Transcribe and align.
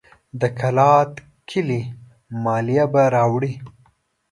د 0.39 0.41
کلات 0.59 1.11
کلي 1.49 1.81
مالیه 2.43 2.85
به 2.93 3.03
راوړي. 3.15 3.53